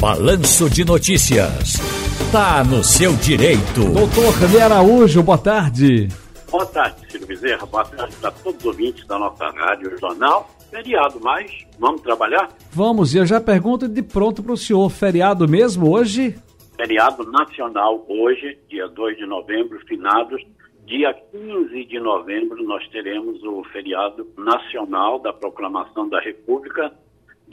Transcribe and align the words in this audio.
Balanço 0.00 0.70
de 0.70 0.82
Notícias. 0.82 1.76
Tá 2.32 2.64
no 2.64 2.82
seu 2.82 3.12
direito. 3.16 3.84
Doutor 3.92 4.32
René 4.32 4.62
Araújo, 4.62 5.22
boa 5.22 5.36
tarde. 5.36 6.08
Boa 6.50 6.64
tarde, 6.64 6.96
Ciro 7.12 7.26
Bezerra. 7.26 7.66
Boa 7.66 7.84
tarde 7.84 8.16
para 8.16 8.30
todos 8.30 8.60
os 8.60 8.64
ouvintes 8.64 9.06
da 9.06 9.18
nossa 9.18 9.50
rádio 9.50 9.94
jornal. 10.00 10.48
Feriado, 10.70 11.20
mas 11.20 11.52
vamos 11.78 12.00
trabalhar? 12.00 12.48
Vamos, 12.72 13.14
e 13.14 13.18
eu 13.18 13.26
já 13.26 13.42
pergunto 13.42 13.86
de 13.86 14.02
pronto 14.02 14.42
para 14.42 14.54
o 14.54 14.56
senhor, 14.56 14.88
feriado 14.88 15.46
mesmo 15.46 15.90
hoje? 15.90 16.34
Feriado 16.78 17.30
nacional 17.30 18.02
hoje, 18.08 18.58
dia 18.70 18.88
2 18.88 19.18
de 19.18 19.26
novembro, 19.26 19.78
finados. 19.86 20.42
Dia 20.86 21.12
15 21.12 21.84
de 21.84 22.00
novembro 22.00 22.64
nós 22.64 22.88
teremos 22.88 23.42
o 23.44 23.62
feriado 23.64 24.26
nacional 24.38 25.18
da 25.18 25.30
proclamação 25.30 26.08
da 26.08 26.18
República 26.20 26.90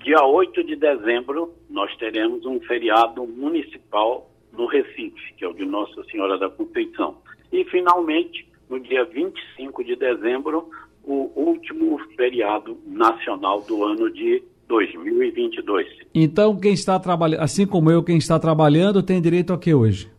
Dia 0.03 0.23
8 0.23 0.63
de 0.63 0.75
dezembro, 0.75 1.53
nós 1.69 1.95
teremos 1.97 2.45
um 2.45 2.59
feriado 2.61 3.25
municipal 3.25 4.29
no 4.53 4.65
Recife, 4.67 5.33
que 5.37 5.43
é 5.43 5.47
o 5.47 5.53
de 5.53 5.65
Nossa 5.65 6.03
Senhora 6.05 6.37
da 6.37 6.49
Conceição. 6.49 7.17
E, 7.51 7.63
finalmente, 7.65 8.47
no 8.69 8.79
dia 8.79 9.05
25 9.05 9.83
de 9.83 9.95
dezembro, 9.95 10.69
o 11.03 11.31
último 11.35 11.99
feriado 12.15 12.77
nacional 12.85 13.61
do 13.61 13.83
ano 13.83 14.11
de 14.11 14.43
2022. 14.67 15.87
Então, 16.13 16.59
quem 16.59 16.73
está 16.73 16.99
trabalhando, 16.99 17.41
assim 17.41 17.65
como 17.65 17.89
eu, 17.89 18.03
quem 18.03 18.17
está 18.17 18.37
trabalhando, 18.37 19.01
tem 19.01 19.21
direito 19.21 19.53
a 19.53 19.57
que 19.57 19.73
hoje? 19.73 20.11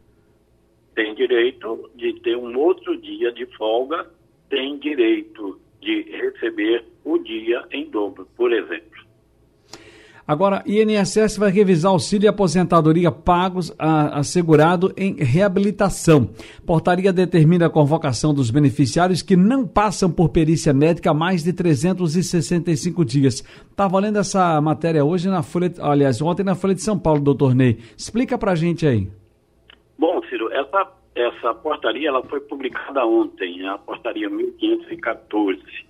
Tem 0.95 1.15
direito 1.15 1.91
de 1.95 2.15
ter 2.21 2.37
um 2.37 2.59
outro 2.59 2.97
dia 2.97 3.31
de 3.33 3.47
folga, 3.57 4.11
tem 4.49 4.79
direito 4.79 5.61
de 5.81 6.03
receber 6.03 6.85
o 7.05 7.19
dia 7.19 7.65
em 7.71 7.89
dobro, 7.91 8.27
por 8.37 8.53
exemplo. 8.53 9.08
Agora, 10.29 10.63
INSS 10.67 11.39
vai 11.39 11.51
revisar 11.51 11.91
auxílio 11.91 12.27
e 12.27 12.29
aposentadoria 12.29 13.11
pagos 13.11 13.75
a, 13.79 14.19
assegurado 14.19 14.93
em 14.95 15.15
reabilitação. 15.15 16.29
Portaria 16.67 17.11
determina 17.15 17.65
a 17.65 17.71
convocação 17.71 18.35
dos 18.35 18.51
beneficiários 18.51 19.23
que 19.23 19.35
não 19.35 19.67
passam 19.67 20.11
por 20.13 20.29
perícia 20.29 20.75
médica 20.75 21.13
há 21.13 21.15
mais 21.15 21.43
de 21.43 21.55
365 21.55 23.07
dias. 23.07 23.41
Tá 23.75 23.89
valendo 23.89 24.19
essa 24.19 24.61
matéria 24.61 25.03
hoje 25.03 25.31
na 25.31 25.43
Folha, 25.43 25.73
aliás, 25.81 26.21
ontem 26.21 26.45
na 26.45 26.55
Folha 26.55 26.75
de 26.75 26.83
São 26.83 26.99
Paulo, 26.99 27.23
doutor 27.23 27.55
Ney. 27.55 27.79
Explica 27.97 28.37
pra 28.37 28.55
gente 28.55 28.87
aí. 28.87 29.09
Bom, 29.99 30.21
Ciro, 30.29 30.53
essa, 30.53 30.93
essa 31.15 31.55
portaria 31.55 32.07
ela 32.07 32.23
foi 32.25 32.41
publicada 32.41 33.03
ontem, 33.07 33.67
a 33.67 33.79
portaria 33.79 34.29
1514 34.29 35.88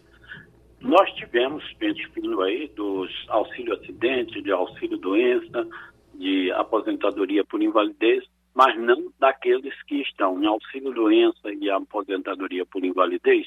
nós 0.81 1.11
tivemos 1.15 1.65
pente 1.75 2.07
fino 2.09 2.41
aí 2.43 2.69
dos 2.69 3.11
auxílio 3.29 3.75
acidente, 3.75 4.41
de 4.41 4.53
auxílio 4.53 4.97
doença, 4.97 5.67
de 6.15 6.53
aposentadoria 6.53 7.45
por 7.45 7.63
invalidez, 7.63 8.25
mas 8.55 8.79
não 8.79 9.13
daqueles 9.19 9.75
que 9.85 10.01
estão 10.03 10.43
em 10.43 10.47
auxílio 10.47 10.93
doença 10.93 11.53
e 11.53 11.71
aposentadoria 11.71 12.65
por 12.67 12.85
invalidez, 12.85 13.47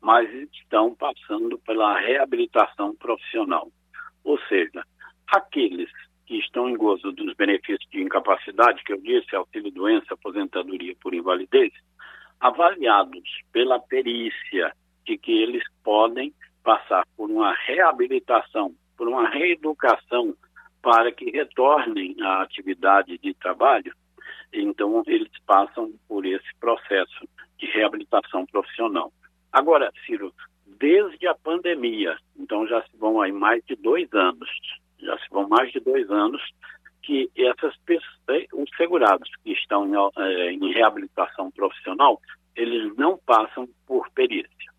mas 0.00 0.28
estão 0.52 0.94
passando 0.94 1.58
pela 1.60 1.98
reabilitação 1.98 2.94
profissional. 2.96 3.68
Ou 4.22 4.38
seja, 4.48 4.84
aqueles 5.28 5.90
que 6.26 6.38
estão 6.38 6.68
em 6.68 6.76
gozo 6.76 7.12
dos 7.12 7.34
benefícios 7.34 7.88
de 7.90 8.02
incapacidade, 8.02 8.82
que 8.84 8.92
eu 8.92 9.00
disse, 9.00 9.34
auxílio 9.34 9.70
doença, 9.70 10.14
aposentadoria 10.14 10.94
por 11.00 11.14
invalidez, 11.14 11.72
avaliados 12.40 13.28
pela 13.52 13.78
perícia 13.78 14.72
de 15.06 15.18
que 15.18 15.32
eles 15.32 15.62
podem 15.82 16.32
passar 16.64 17.06
por 17.16 17.30
uma 17.30 17.52
reabilitação, 17.52 18.74
por 18.96 19.06
uma 19.06 19.28
reeducação 19.28 20.34
para 20.82 21.12
que 21.12 21.30
retornem 21.30 22.16
à 22.20 22.42
atividade 22.42 23.16
de 23.18 23.34
trabalho, 23.34 23.94
então 24.52 25.02
eles 25.06 25.30
passam 25.46 25.92
por 26.08 26.26
esse 26.26 26.48
processo 26.58 27.28
de 27.58 27.66
reabilitação 27.66 28.44
profissional. 28.46 29.12
Agora, 29.52 29.92
Ciro, 30.04 30.32
desde 30.78 31.26
a 31.26 31.34
pandemia, 31.34 32.16
então 32.36 32.66
já 32.66 32.82
se 32.82 32.96
vão 32.96 33.20
aí 33.20 33.32
mais 33.32 33.64
de 33.64 33.76
dois 33.76 34.12
anos, 34.12 34.48
já 34.98 35.16
se 35.18 35.28
vão 35.30 35.48
mais 35.48 35.70
de 35.70 35.80
dois 35.80 36.10
anos 36.10 36.42
que 37.02 37.30
essas 37.36 37.76
pessoas, 37.84 38.14
eh, 38.30 38.46
os 38.52 38.68
segurados 38.76 39.30
que 39.42 39.52
estão 39.52 39.86
em, 39.86 39.94
eh, 39.94 40.52
em 40.52 40.72
reabilitação 40.72 41.50
profissional, 41.50 42.20
eles 42.56 42.96
não 42.96 43.18
passam 43.18 43.68
por 43.86 44.10
perícia. 44.10 44.73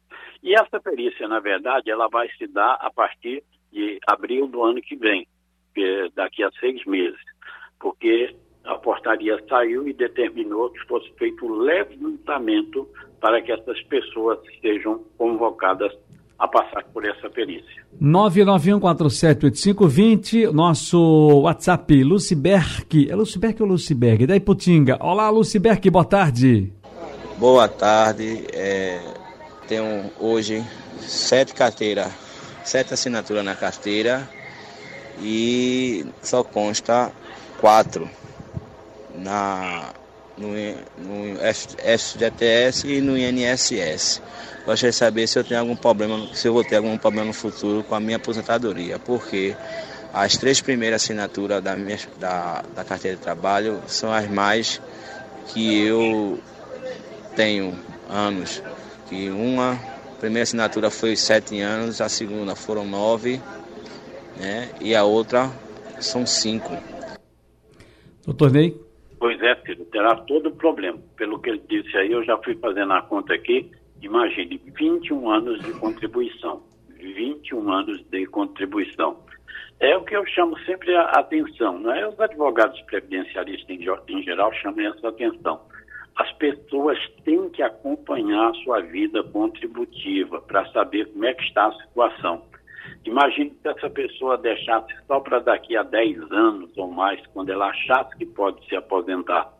E 0.45 0.53
essa 0.53 0.79
perícia, 0.79 1.27
na 1.27 1.39
verdade, 1.39 1.89
ela 1.89 2.07
vai 2.07 2.29
se 2.37 2.45
dar 2.45 2.77
a 2.79 2.91
partir 2.91 3.41
de 3.73 3.97
abril 4.05 4.47
do 4.47 4.63
ano 4.63 4.79
que 4.79 4.95
vem, 4.95 5.27
daqui 6.15 6.43
a 6.43 6.51
seis 6.59 6.85
meses, 6.85 7.19
porque 7.79 8.35
a 8.63 8.75
portaria 8.75 9.43
saiu 9.49 9.87
e 9.87 9.93
determinou 9.93 10.69
que 10.69 10.85
fosse 10.87 11.11
feito 11.17 11.47
o 11.47 11.57
levantamento 11.57 12.87
para 13.19 13.41
que 13.41 13.51
essas 13.51 13.81
pessoas 13.85 14.37
sejam 14.61 15.03
convocadas 15.17 15.91
a 16.37 16.47
passar 16.47 16.83
por 16.93 17.03
essa 17.03 17.27
perícia. 17.27 17.83
991478520, 17.99 20.51
nosso 20.51 21.41
WhatsApp, 21.41 22.03
Luciberg. 22.03 23.09
É 23.09 23.15
Luciberg 23.15 23.63
ou 23.63 23.69
Luciberg? 23.69 24.27
Da 24.27 24.35
Iputinga. 24.35 24.99
Olá, 25.01 25.27
Luciberg, 25.31 25.89
boa 25.89 26.05
tarde. 26.05 26.71
Boa 27.39 27.67
tarde. 27.67 28.45
É 28.53 29.24
tenho 29.67 30.11
hoje 30.19 30.63
sete 31.01 31.53
carteiras, 31.53 32.11
sete 32.63 32.93
assinaturas 32.93 33.43
na 33.43 33.55
carteira 33.55 34.27
e 35.19 36.05
só 36.21 36.43
consta 36.43 37.11
quatro 37.59 38.09
na, 39.13 39.93
no, 40.37 40.49
no 40.97 41.37
FGTS 41.39 42.87
e 42.87 43.01
no 43.01 43.17
INSS. 43.17 44.21
Gostaria 44.65 44.91
de 44.91 44.97
saber 44.97 45.27
se 45.27 45.37
eu 45.39 45.43
tenho 45.43 45.59
algum 45.59 45.75
problema, 45.75 46.27
se 46.33 46.47
eu 46.47 46.53
vou 46.53 46.63
ter 46.63 46.77
algum 46.77 46.97
problema 46.97 47.27
no 47.27 47.33
futuro 47.33 47.83
com 47.83 47.95
a 47.95 47.99
minha 47.99 48.17
aposentadoria, 48.17 48.99
porque 48.99 49.55
as 50.13 50.37
três 50.37 50.61
primeiras 50.61 51.03
assinaturas 51.03 51.63
da, 51.63 51.75
minha, 51.75 51.99
da, 52.17 52.63
da 52.75 52.83
carteira 52.83 53.17
de 53.17 53.23
trabalho 53.23 53.81
são 53.87 54.11
as 54.11 54.29
mais 54.29 54.81
que 55.47 55.77
eu 55.77 56.39
tenho 57.35 57.77
anos 58.09 58.61
que 59.07 59.29
uma 59.29 59.77
primeira 60.19 60.43
assinatura 60.43 60.89
foi 60.89 61.15
sete 61.15 61.59
anos, 61.59 62.01
a 62.01 62.09
segunda 62.09 62.55
foram 62.55 62.85
nove, 62.85 63.39
né? 64.39 64.69
E 64.81 64.95
a 64.95 65.03
outra 65.03 65.49
são 65.99 66.25
cinco. 66.25 66.71
Doutor 68.25 68.51
Ney? 68.51 68.75
Pois 69.19 69.41
é, 69.41 69.55
filho, 69.57 69.85
terá 69.85 70.15
todo 70.15 70.49
o 70.49 70.55
problema. 70.55 70.99
Pelo 71.15 71.39
que 71.39 71.49
ele 71.49 71.61
disse 71.69 71.95
aí, 71.97 72.11
eu 72.11 72.23
já 72.23 72.37
fui 72.37 72.55
fazendo 72.55 72.93
a 72.93 73.01
conta 73.01 73.33
aqui. 73.33 73.71
Imagine, 74.01 74.61
21 74.77 75.29
anos 75.29 75.63
de 75.63 75.71
contribuição. 75.73 76.63
21 76.99 77.71
anos 77.71 78.03
de 78.09 78.25
contribuição. 78.25 79.17
É 79.79 79.95
o 79.95 80.03
que 80.03 80.15
eu 80.15 80.25
chamo 80.27 80.57
sempre 80.59 80.95
a 80.95 81.03
atenção, 81.11 81.79
não 81.79 81.93
é? 81.93 82.07
Os 82.07 82.19
advogados 82.19 82.79
previdenciaristas 82.81 83.69
em, 83.69 83.85
em 84.09 84.23
geral 84.23 84.51
chamam 84.53 84.85
essa 84.87 85.09
atenção 85.09 85.61
as 86.15 86.31
pessoas 86.33 86.97
têm 87.23 87.49
que 87.49 87.61
acompanhar 87.61 88.49
a 88.49 88.53
sua 88.63 88.81
vida 88.81 89.21
contributiva 89.23 90.41
para 90.41 90.65
saber 90.71 91.11
como 91.11 91.25
é 91.25 91.33
que 91.33 91.43
está 91.43 91.67
a 91.67 91.73
situação. 91.73 92.43
Imagine 93.03 93.53
se 93.61 93.67
essa 93.67 93.89
pessoa 93.89 94.37
deixasse 94.37 94.93
só 95.07 95.19
para 95.19 95.39
daqui 95.39 95.75
a 95.75 95.83
10 95.83 96.31
anos 96.31 96.75
ou 96.77 96.89
mais, 96.89 97.25
quando 97.27 97.49
ela 97.49 97.67
achasse 97.67 98.15
que 98.17 98.25
pode 98.25 98.65
se 98.67 98.75
aposentar. 98.75 99.53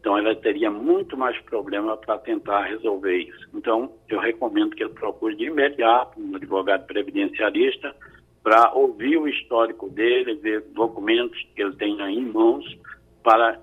Então, 0.00 0.18
ela 0.18 0.34
teria 0.34 0.70
muito 0.70 1.16
mais 1.16 1.38
problema 1.42 1.96
para 1.96 2.18
tentar 2.18 2.62
resolver 2.64 3.16
isso. 3.16 3.48
Então, 3.54 3.92
eu 4.08 4.18
recomendo 4.18 4.74
que 4.74 4.82
ele 4.82 4.92
procure 4.92 5.34
de 5.36 5.44
imediato 5.44 6.20
um 6.20 6.36
advogado 6.36 6.86
previdenciarista 6.86 7.94
para 8.42 8.72
ouvir 8.74 9.16
o 9.16 9.26
histórico 9.26 9.88
dele, 9.88 10.34
ver 10.34 10.60
documentos 10.74 11.40
que 11.54 11.62
ele 11.62 11.74
tenha 11.76 12.10
em 12.10 12.26
mãos 12.26 12.64
para 13.22 13.58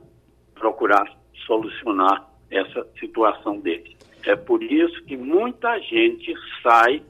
procurar 0.56 1.21
solucionar 1.46 2.30
essa 2.50 2.86
situação 3.00 3.60
dele. 3.60 3.96
É 4.26 4.36
por 4.36 4.62
isso 4.62 5.04
que 5.06 5.18
muita 5.18 5.80
gente 5.80 6.34
sai 6.62 7.02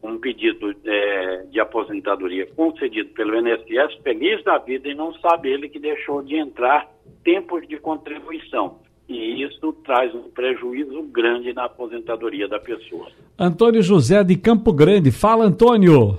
com 0.00 0.12
um 0.12 0.18
pedido 0.18 0.74
é, 0.84 1.44
de 1.50 1.58
aposentadoria 1.58 2.46
concedido 2.54 3.10
pelo 3.10 3.34
INSS 3.36 4.00
feliz 4.02 4.42
da 4.44 4.58
vida 4.58 4.88
e 4.88 4.94
não 4.94 5.12
sabe 5.14 5.50
ele 5.50 5.68
que 5.68 5.78
deixou 5.78 6.22
de 6.22 6.36
entrar 6.36 6.88
tempos 7.24 7.66
de 7.66 7.78
contribuição. 7.78 8.78
E 9.08 9.42
isso 9.42 9.72
traz 9.84 10.14
um 10.14 10.30
prejuízo 10.30 11.02
grande 11.04 11.52
na 11.52 11.64
aposentadoria 11.64 12.48
da 12.48 12.58
pessoa. 12.58 13.08
Antônio 13.38 13.82
José 13.82 14.22
de 14.24 14.36
Campo 14.36 14.72
Grande. 14.72 15.12
Fala, 15.12 15.44
Antônio. 15.44 16.18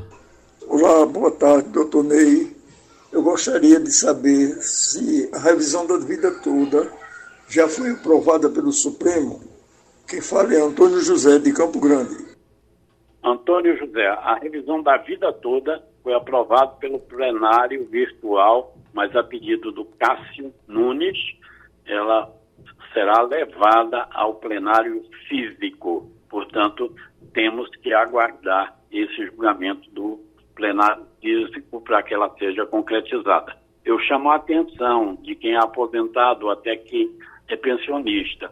Olá, 0.68 1.06
boa 1.06 1.32
tarde, 1.32 1.70
doutor 1.70 2.04
Ney. 2.04 2.56
Eu 3.12 3.24
gostaria 3.24 3.80
de 3.80 3.92
saber 3.92 4.54
se 4.62 5.30
a 5.34 5.40
revisão 5.40 5.88
da 5.88 5.98
vida 5.98 6.32
toda 6.44 6.92
já 7.48 7.68
foi 7.68 7.92
aprovada 7.92 8.50
pelo 8.50 8.72
Supremo. 8.72 9.42
Quem 10.08 10.22
fala 10.22 10.54
é 10.54 10.62
Antônio 10.62 11.02
José, 11.02 11.40
de 11.40 11.54
Campo 11.54 11.80
Grande. 11.80 12.26
Antônio 13.24 13.78
José, 13.78 14.08
a 14.08 14.36
revisão 14.36 14.82
da 14.82 14.98
vida 14.98 15.34
toda 15.34 15.84
foi 16.04 16.14
aprovada 16.14 16.72
pelo 16.80 17.00
plenário 17.00 17.86
virtual 17.90 18.78
mas 18.98 19.16
a 19.16 19.22
pedido 19.22 19.72
do 19.72 19.86
Cássio 19.86 20.52
Nunes, 20.68 21.16
ela 21.86 22.34
será 22.92 23.22
levada 23.22 24.08
ao 24.12 24.34
plenário 24.34 25.06
físico. 25.30 26.10
Portanto, 26.28 26.92
temos 27.32 27.70
que 27.76 27.94
aguardar 27.94 28.76
esse 28.92 29.28
julgamento 29.28 29.88
do 29.92 30.20
plenário 30.56 31.06
físico 31.22 31.80
para 31.82 32.02
que 32.02 32.12
ela 32.12 32.34
seja 32.40 32.66
concretizada. 32.66 33.56
Eu 33.86 34.00
chamo 34.00 34.32
a 34.32 34.38
atenção 34.38 35.14
de 35.22 35.36
quem 35.36 35.54
é 35.54 35.60
aposentado 35.60 36.50
até 36.50 36.76
quem 36.76 37.16
é 37.48 37.56
pensionista. 37.56 38.52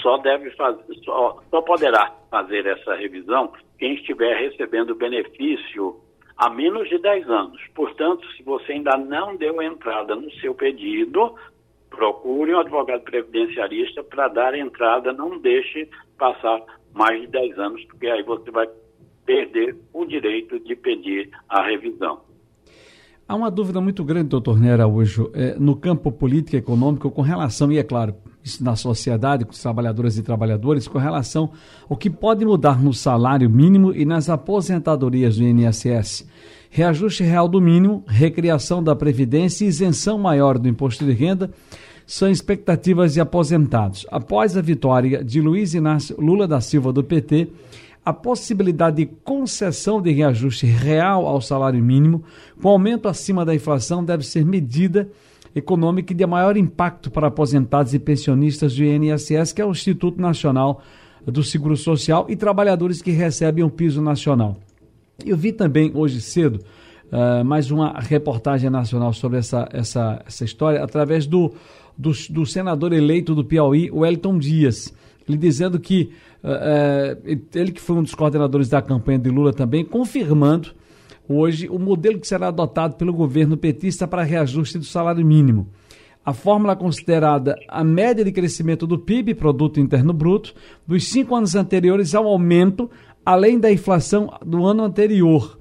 Só 0.00 0.18
deve 0.18 0.50
fazer, 0.52 0.94
só, 1.04 1.42
só 1.50 1.60
poderá 1.62 2.10
fazer 2.30 2.66
essa 2.66 2.94
revisão 2.94 3.52
quem 3.78 3.94
estiver 3.94 4.36
recebendo 4.36 4.94
benefício 4.94 6.00
há 6.36 6.48
menos 6.48 6.88
de 6.88 6.98
10 6.98 7.28
anos. 7.28 7.60
Portanto, 7.74 8.26
se 8.36 8.42
você 8.42 8.72
ainda 8.72 8.96
não 8.96 9.36
deu 9.36 9.60
entrada 9.60 10.14
no 10.14 10.30
seu 10.34 10.54
pedido, 10.54 11.34
procure 11.90 12.54
um 12.54 12.60
advogado 12.60 13.02
previdenciarista 13.02 14.02
para 14.02 14.28
dar 14.28 14.54
entrada, 14.54 15.12
não 15.12 15.38
deixe 15.38 15.88
passar 16.16 16.62
mais 16.92 17.20
de 17.20 17.26
10 17.26 17.58
anos, 17.58 17.84
porque 17.86 18.06
aí 18.06 18.22
você 18.22 18.50
vai 18.50 18.68
perder 19.26 19.76
o 19.92 20.04
direito 20.04 20.58
de 20.60 20.74
pedir 20.74 21.30
a 21.48 21.62
revisão. 21.62 22.22
Há 23.32 23.34
uma 23.34 23.50
dúvida 23.50 23.80
muito 23.80 24.04
grande, 24.04 24.28
doutor 24.28 24.60
Ney 24.60 24.72
Araújo, 24.72 25.30
é, 25.32 25.56
no 25.58 25.74
campo 25.74 26.12
político 26.12 26.54
e 26.54 26.58
econômico, 26.58 27.10
com 27.10 27.22
relação, 27.22 27.72
e 27.72 27.78
é 27.78 27.82
claro, 27.82 28.14
isso 28.44 28.62
na 28.62 28.76
sociedade, 28.76 29.46
com 29.46 29.52
os 29.52 29.58
trabalhadores 29.58 30.18
e 30.18 30.22
trabalhadores, 30.22 30.86
com 30.86 30.98
relação 30.98 31.50
ao 31.88 31.96
que 31.96 32.10
pode 32.10 32.44
mudar 32.44 32.82
no 32.82 32.92
salário 32.92 33.48
mínimo 33.48 33.90
e 33.94 34.04
nas 34.04 34.28
aposentadorias 34.28 35.38
do 35.38 35.44
INSS. 35.44 36.28
Reajuste 36.68 37.22
real 37.22 37.48
do 37.48 37.58
mínimo, 37.58 38.04
recriação 38.06 38.84
da 38.84 38.94
Previdência 38.94 39.64
e 39.64 39.68
isenção 39.68 40.18
maior 40.18 40.58
do 40.58 40.68
imposto 40.68 41.02
de 41.02 41.12
renda 41.12 41.50
são 42.06 42.30
expectativas 42.30 43.14
de 43.14 43.20
aposentados. 43.22 44.04
Após 44.10 44.58
a 44.58 44.60
vitória 44.60 45.24
de 45.24 45.40
Luiz 45.40 45.72
Inácio 45.72 46.20
Lula 46.20 46.46
da 46.46 46.60
Silva 46.60 46.92
do 46.92 47.02
PT, 47.02 47.48
a 48.04 48.12
possibilidade 48.12 48.96
de 48.96 49.06
concessão 49.06 50.02
de 50.02 50.10
reajuste 50.10 50.66
real 50.66 51.26
ao 51.26 51.40
salário 51.40 51.82
mínimo, 51.82 52.24
com 52.60 52.68
aumento 52.68 53.08
acima 53.08 53.44
da 53.44 53.54
inflação, 53.54 54.04
deve 54.04 54.24
ser 54.24 54.44
medida 54.44 55.08
econômica 55.54 56.14
de 56.14 56.26
maior 56.26 56.56
impacto 56.56 57.10
para 57.10 57.28
aposentados 57.28 57.94
e 57.94 57.98
pensionistas 57.98 58.74
do 58.74 58.82
INSS, 58.82 59.52
que 59.52 59.62
é 59.62 59.64
o 59.64 59.70
Instituto 59.70 60.20
Nacional 60.20 60.82
do 61.24 61.44
Seguro 61.44 61.76
Social, 61.76 62.26
e 62.28 62.34
trabalhadores 62.34 63.00
que 63.00 63.12
recebem 63.12 63.62
o 63.62 63.70
piso 63.70 64.02
nacional. 64.02 64.56
Eu 65.24 65.36
vi 65.36 65.52
também 65.52 65.92
hoje 65.94 66.20
cedo 66.20 66.60
uh, 67.12 67.44
mais 67.44 67.70
uma 67.70 68.00
reportagem 68.00 68.70
nacional 68.70 69.12
sobre 69.12 69.38
essa, 69.38 69.68
essa, 69.72 70.22
essa 70.26 70.44
história, 70.44 70.82
através 70.82 71.26
do, 71.26 71.52
do, 71.96 72.10
do 72.30 72.44
senador 72.44 72.92
eleito 72.92 73.34
do 73.34 73.44
Piauí, 73.44 73.90
Wellington 73.92 74.38
Dias, 74.38 74.92
ele 75.28 75.38
dizendo 75.38 75.78
que 75.78 76.10
ele 77.54 77.72
que 77.72 77.80
foi 77.80 77.96
um 77.96 78.02
dos 78.02 78.14
coordenadores 78.14 78.68
da 78.68 78.82
campanha 78.82 79.18
de 79.18 79.30
Lula 79.30 79.52
também, 79.52 79.84
confirmando 79.84 80.70
hoje 81.28 81.68
o 81.68 81.78
modelo 81.78 82.18
que 82.18 82.26
será 82.26 82.48
adotado 82.48 82.96
pelo 82.96 83.12
governo 83.12 83.56
petista 83.56 84.06
para 84.06 84.22
reajuste 84.22 84.78
do 84.78 84.84
salário 84.84 85.24
mínimo. 85.24 85.68
A 86.24 86.32
fórmula 86.32 86.76
considerada 86.76 87.56
a 87.68 87.82
média 87.82 88.24
de 88.24 88.30
crescimento 88.30 88.86
do 88.86 88.98
PIB, 88.98 89.34
Produto 89.34 89.80
Interno 89.80 90.12
Bruto, 90.12 90.54
dos 90.86 91.08
cinco 91.08 91.34
anos 91.34 91.54
anteriores 91.56 92.14
ao 92.14 92.26
aumento, 92.26 92.88
além 93.24 93.58
da 93.58 93.72
inflação 93.72 94.32
do 94.44 94.64
ano 94.64 94.84
anterior. 94.84 95.58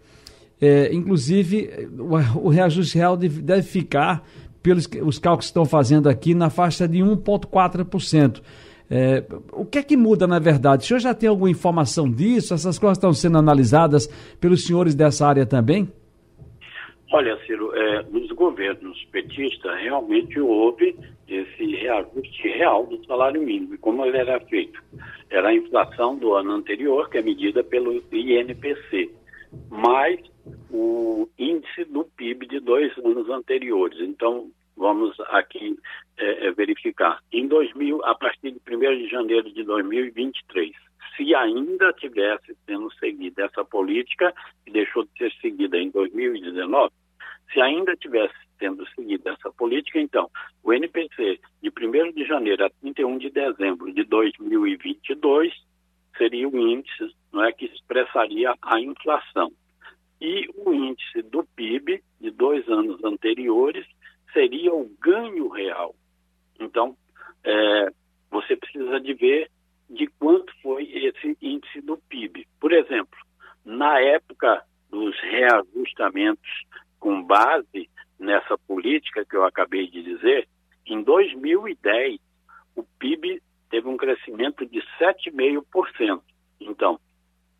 É, 0.59 0.93
inclusive, 0.93 1.89
o, 1.97 2.45
o 2.45 2.49
reajuste 2.49 2.95
real 2.95 3.17
deve, 3.17 3.41
deve 3.41 3.63
ficar, 3.63 4.23
pelos 4.61 4.87
os 5.03 5.17
cálculos 5.17 5.45
que 5.45 5.49
estão 5.49 5.65
fazendo 5.65 6.07
aqui, 6.07 6.35
na 6.35 6.51
faixa 6.51 6.87
de 6.87 6.99
1,4%. 6.99 8.41
É, 8.93 9.23
o 9.53 9.65
que 9.65 9.77
é 9.77 9.83
que 9.83 9.95
muda 9.95 10.27
na 10.27 10.37
verdade? 10.37 10.83
O 10.83 10.85
senhor 10.85 10.99
já 10.99 11.13
tem 11.13 11.29
alguma 11.29 11.49
informação 11.49 12.11
disso? 12.11 12.53
Essas 12.53 12.77
coisas 12.77 12.97
estão 12.97 13.13
sendo 13.13 13.37
analisadas 13.37 14.05
pelos 14.37 14.65
senhores 14.65 14.93
dessa 14.93 15.25
área 15.25 15.45
também? 15.45 15.87
Olha, 17.13 17.37
Ciro, 17.45 17.73
é, 17.73 18.03
nos 18.03 18.29
governos 18.31 19.01
petistas 19.05 19.79
realmente 19.81 20.37
houve 20.41 20.93
esse 21.25 21.75
reajuste 21.77 22.49
real 22.49 22.85
do 22.85 23.01
salário 23.05 23.41
mínimo. 23.41 23.75
E 23.75 23.77
como 23.77 24.05
ele 24.05 24.17
era 24.17 24.37
feito? 24.41 24.81
Era 25.29 25.49
a 25.49 25.55
inflação 25.55 26.17
do 26.17 26.33
ano 26.33 26.51
anterior, 26.51 27.09
que 27.09 27.17
é 27.17 27.21
medida 27.21 27.63
pelo 27.63 27.93
INPC, 28.11 29.09
mais 29.69 30.19
o 30.69 31.29
índice 31.39 31.85
do 31.85 32.03
PIB 32.03 32.45
de 32.47 32.59
dois 32.59 32.91
anos 32.97 33.29
anteriores. 33.29 33.99
Então, 34.01 34.49
vamos 34.81 35.15
aqui 35.29 35.77
é, 36.17 36.47
é 36.47 36.51
verificar. 36.51 37.21
Em 37.31 37.47
2000, 37.47 38.03
a 38.03 38.15
partir 38.15 38.51
de 38.51 38.59
1 38.67 38.79
de 38.97 39.07
janeiro 39.07 39.53
de 39.53 39.63
2023, 39.63 40.71
se 41.15 41.35
ainda 41.35 41.93
tivesse 41.93 42.57
sendo 42.65 42.91
seguida 42.95 43.45
essa 43.45 43.63
política, 43.63 44.33
que 44.65 44.71
deixou 44.71 45.03
de 45.03 45.11
ser 45.19 45.31
seguida 45.39 45.77
em 45.77 45.91
2019, 45.91 46.91
se 47.53 47.61
ainda 47.61 47.95
tivesse 47.95 48.33
sendo 48.57 48.87
seguida 48.95 49.31
essa 49.31 49.51
política, 49.51 49.99
então, 49.99 50.29
o 50.63 50.73
NPC 50.73 51.39
de 51.61 51.69
1 51.69 52.13
de 52.13 52.25
janeiro 52.25 52.65
a 52.65 52.69
31 52.81 53.19
de 53.19 53.29
dezembro 53.29 53.93
de 53.93 54.03
2022 54.03 55.53
seria 56.17 56.49
o 56.49 56.57
índice 56.57 57.15
não 57.31 57.43
é, 57.43 57.51
que 57.51 57.65
expressaria 57.65 58.53
a 58.61 58.79
inflação. 58.79 59.51
E 60.19 60.47
o 60.55 60.73
índice 60.73 61.21
do 61.23 61.43
PIB 61.55 62.01
de 62.19 62.31
dois 62.31 62.67
anos 62.67 63.03
anteriores 63.03 63.85
seria 64.33 64.73
o 64.73 64.89
ganho 64.99 65.49
real. 65.49 65.95
Então, 66.59 66.95
é, 67.43 67.91
você 68.29 68.55
precisa 68.55 68.99
de 68.99 69.13
ver 69.13 69.49
de 69.89 70.07
quanto 70.07 70.53
foi 70.61 70.83
esse 70.83 71.37
índice 71.41 71.81
do 71.81 71.97
PIB. 72.09 72.47
Por 72.59 72.71
exemplo, 72.71 73.17
na 73.65 73.99
época 73.99 74.63
dos 74.89 75.19
reajustamentos 75.19 76.49
com 76.99 77.21
base 77.23 77.89
nessa 78.17 78.57
política 78.59 79.25
que 79.25 79.35
eu 79.35 79.43
acabei 79.43 79.87
de 79.87 80.03
dizer, 80.03 80.47
em 80.85 81.01
2010 81.01 82.19
o 82.75 82.83
PIB 82.99 83.41
teve 83.69 83.87
um 83.87 83.97
crescimento 83.97 84.65
de 84.65 84.81
7,5%. 84.99 86.21
Então, 86.59 86.99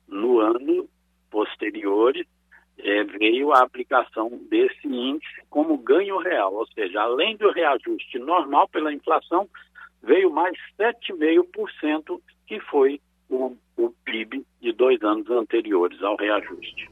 no 0.08 0.40
ano 0.40 0.88
posterior, 1.30 2.14
é, 2.92 3.04
veio 3.06 3.54
a 3.54 3.62
aplicação 3.62 4.30
desse 4.50 4.88
índice 4.88 5.42
como 5.50 5.78
ganho 5.78 6.18
real, 6.18 6.54
ou 6.54 6.68
seja, 6.68 7.02
além 7.02 7.38
do 7.38 7.50
reajuste 7.52 8.20
normal 8.20 8.68
pela 8.68 8.94
inflação, 8.94 9.48
veio 10.04 10.30
mais 10.30 10.58
7,5%, 10.78 12.20
que 12.46 12.60
foi 12.60 13.00
o, 13.30 13.56
o 13.78 13.90
PIB 14.04 14.46
de 14.62 14.74
dois 14.74 15.02
anos 15.04 15.30
anteriores 15.30 16.02
ao 16.04 16.18
reajuste. 16.18 16.90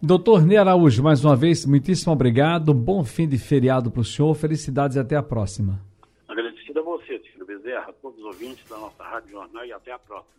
Doutor 0.00 0.46
Ney 0.46 0.56
Araújo, 0.56 1.02
mais 1.02 1.22
uma 1.24 1.36
vez, 1.36 1.66
muitíssimo 1.66 2.12
obrigado. 2.12 2.72
Bom 2.72 3.04
fim 3.04 3.28
de 3.28 3.36
feriado 3.36 3.90
para 3.90 4.00
o 4.00 4.04
senhor. 4.04 4.32
Felicidades 4.34 4.96
e 4.96 5.00
até 5.00 5.16
a 5.16 5.22
próxima. 5.22 5.80
Agradecido 6.28 6.78
a 6.78 6.82
você, 6.82 7.18
Ciro 7.32 7.44
Bezerra, 7.44 7.90
a 7.90 7.92
todos 7.92 8.18
os 8.20 8.24
ouvintes 8.24 8.66
da 8.68 8.78
nossa 8.78 9.02
Rádio 9.02 9.30
Jornal 9.32 9.66
e 9.66 9.72
até 9.72 9.92
a 9.92 9.98
próxima. 9.98 10.38